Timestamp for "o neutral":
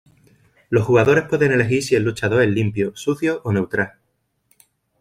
3.43-3.99